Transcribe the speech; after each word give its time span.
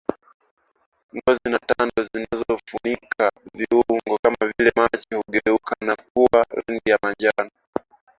Ngozi 1.15 1.47
na 1.53 1.59
tando 1.69 2.01
zinazofunika 2.13 3.31
viungo 3.57 4.17
kama 4.21 4.51
vile 4.57 4.71
macho 4.75 5.21
hugeuka 5.25 5.75
na 5.81 5.95
kuwa 6.13 6.45
rangi 6.67 6.89
ya 6.89 6.99
manjano 7.03 7.51